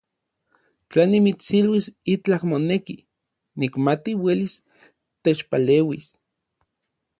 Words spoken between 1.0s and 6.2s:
nimitsiluis itlaj moneki, nikmati uelis techpaleuis.